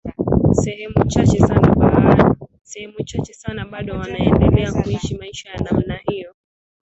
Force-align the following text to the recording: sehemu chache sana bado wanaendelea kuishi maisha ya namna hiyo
sehemu 2.63 3.03
chache 3.07 3.33
sana 3.33 3.65
bado 3.65 3.93
wanaendelea 3.93 4.71
kuishi 4.73 5.17
maisha 5.17 5.49
ya 5.49 5.57
namna 5.59 5.97
hiyo 6.05 6.35